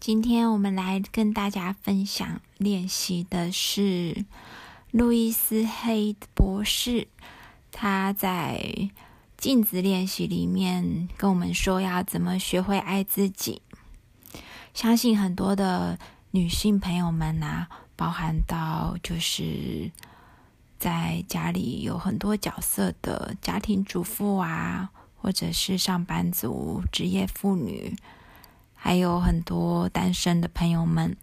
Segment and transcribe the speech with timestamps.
[0.00, 4.24] 今天我们来跟大家分享练习的是
[4.90, 7.06] 路易斯·黑博士，
[7.70, 8.88] 他在
[9.36, 13.60] 镜子练习里面跟我们说要怎么学会爱自己。
[14.72, 15.98] 相信很多的
[16.30, 19.92] 女性朋友们啊，包含到就是
[20.78, 27.94] 在家里有很多角色的家庭主妇啊，或者是上班族、职业妇女，
[28.82, 31.14] 还有很多单身的朋友们。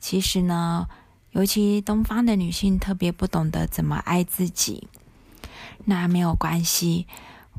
[0.00, 0.88] 其实呢，
[1.32, 4.88] 尤其东方的女性特别不懂得怎么爱自己。
[5.84, 7.06] 那没有关系，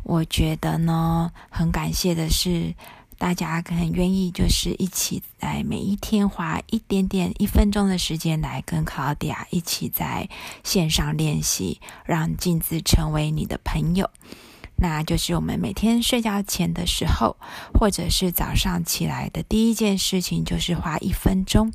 [0.04, 2.74] 我觉得呢，很感谢的是，
[3.20, 10.28] 大家很愿意就是一起来每一天花一点点一分钟的时间来跟 Claudia 一起在
[10.64, 14.10] 线上练习，让镜子成为你的朋友。
[14.80, 17.36] 那就是我们每天睡觉前的时候，
[17.74, 21.74] 或者是早上起来的第一件事情，就是花一分钟，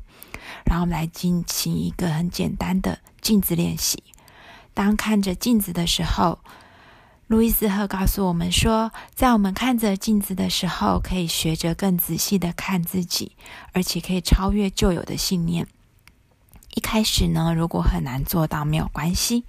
[0.64, 4.04] 然后我们来进行一个很简单的镜子练习。
[4.72, 6.38] 当看着镜子的时候，
[7.26, 13.32] 路易斯赫告诉我们说，在我们看着镜子的时候，可以学着更仔细的看自己，
[13.72, 15.66] 而且可以超越旧有的信念。
[16.74, 19.44] 一开始呢，如果很难做到，没有关系，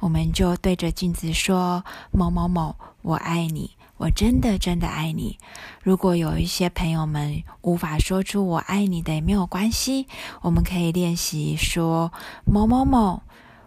[0.00, 5.38] 我们就对着镜子说：“某某某，我爱你，我真的真的爱你。”
[5.82, 10.06] 如果有一些朋友们无法说出“我爱你”的，也没有关系，
[10.40, 12.12] 我们可以练习说
[12.46, 13.22] ：“某某某。”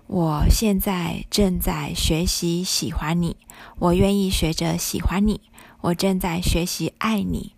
[0.08, 3.38] 我现在正在学习喜欢你，
[3.80, 5.42] 我愿意学着喜欢你。
[5.82, 7.54] 我正在学习爱你。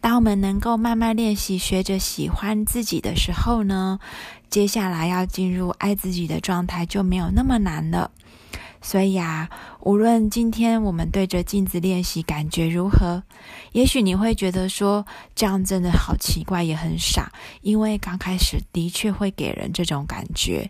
[0.00, 4.00] 当我们能够慢慢练习学着喜欢自己的时候呢，
[4.48, 8.10] 接下来要进入爱自己的状态就没有那么难了。
[8.82, 9.48] 所以啊，
[9.80, 13.22] 无论今天我们对着镜子练习感觉如何，
[13.72, 20.68] 也许你会觉得说这样真的好奇怪，也很傻，因为刚开始的确会给人这种感觉。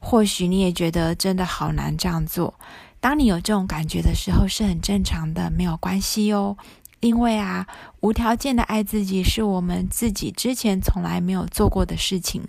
[0.00, 2.52] 或许你也觉得真的好难这样做。
[2.98, 6.56] 当你有这种感觉的时候，是很正常的，没有关系哦。
[7.02, 7.66] 因为啊，
[7.98, 12.44] 无条件的爱自己是我们自己之前从来没有做过的事情，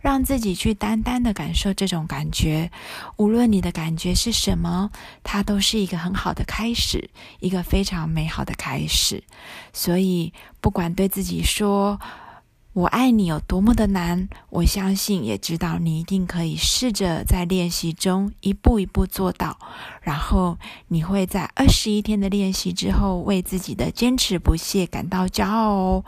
[0.00, 2.72] 让自己去单单的感受这种感觉。
[3.16, 4.90] 无论你的感觉是什么，
[5.22, 9.22] 它都是一个很好的开始，一个非常美好的开始。
[9.72, 12.00] 所以，不管对自己说，
[12.74, 19.56] 我爱你有多么的难，我相信也知道你一定可以试着在练习中一步一步做到，
[20.02, 20.58] 然后
[20.88, 26.04] 你会在二十一天的练习之后为自己的坚持不懈感到骄傲哦。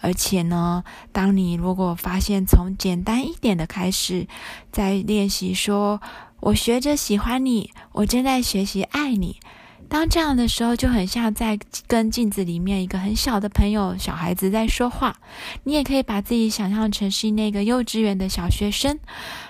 [0.00, 4.28] 而且呢，当你如果发现从简单一点的开始，
[4.70, 6.00] 在练习说
[6.38, 9.40] “我学着喜欢你，我正在学习爱你”。
[9.88, 15.16] 当这样的时候，就很像在跟镜子里面一个很小的朋友、小孩子在说话。
[15.64, 18.98] 你也可以把自己想象成是那个幼稚园的小学生，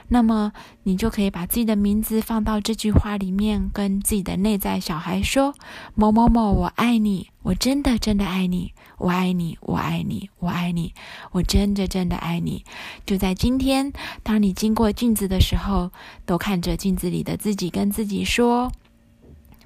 [0.08, 0.52] 那么
[0.84, 5.54] 你就可以把自己的名字放到这句话里面，跟自己的内在小孩说
[5.94, 10.92] ：“某某某，我爱你，我真的真的爱你，我爱你，我爱你，我爱你，
[11.32, 12.64] 我真的真的爱你。”
[13.04, 13.92] 就在今天，
[14.22, 15.90] 当你经过镜子的时候，
[16.24, 18.70] 都看着镜子里的自己，跟自己说。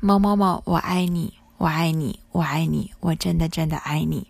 [0.03, 4.27] 某某某，我爱你，我爱你，我爱你，我真的真的爱你。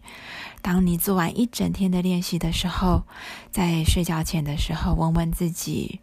[0.61, 3.05] 当你做完一整天的练习的时候，
[3.53, 6.01] 在睡觉前的时候，问问自己：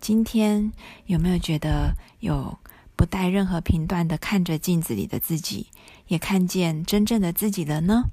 [0.00, 0.72] 今天
[1.06, 2.58] 有没有觉得有
[2.96, 5.68] 不带任何评断的看着镜子里的自己，
[6.08, 8.06] 也看见真正的自己了呢？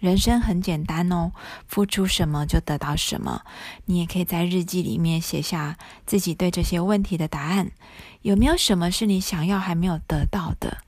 [0.00, 1.32] 人生很简单哦，
[1.66, 3.42] 付出什么就得到什么。
[3.86, 7.70] 你也可以在日记里面写下自己对这些问题的答案。
[8.22, 10.78] 有没有什么是你想要还没有得到的？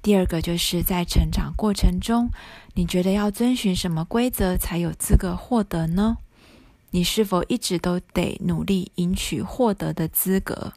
[0.00, 2.30] 第二个就是在成长过程中，
[2.74, 6.18] 你觉得要遵循什么规则才有资格获得呢？
[6.90, 10.72] 你是否一直都得努力赢取获得的资格？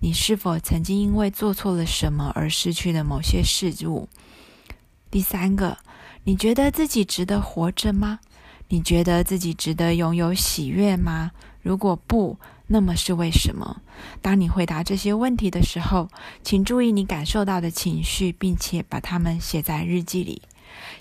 [0.00, 4.08] 你是否曾经因为做错了什么而失去了某些事物？
[5.10, 5.78] 第三个。
[6.28, 8.18] 你觉得自己值得活着吗？
[8.66, 11.30] 你觉得自己值得拥有喜悦吗？
[11.62, 12.36] 如果不，
[12.66, 13.80] 那么是为什么？
[14.20, 16.08] 当你回答这些问题的时候，
[16.42, 20.42] 请注意你感受到的情绪，并且把它们写在日记里。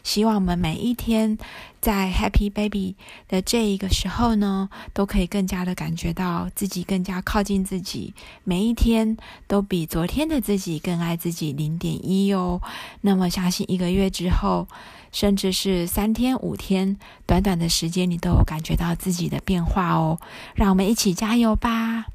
[0.03, 1.37] 希望我们每一天
[1.79, 2.95] 在 Happy Baby
[3.27, 8.13] 的这一个时候呢，都可以更加的感觉到自己更加靠近自己，
[8.43, 9.17] 每一天
[9.47, 12.61] 都比昨天的自己更爱自己零点一哦。
[13.01, 14.67] 那么相信一个月之后，
[15.11, 20.19] 甚至是三天五天，短短的时间，你都有感觉到自己的变化哦。
[20.55, 22.05] 让我们一起加油吧！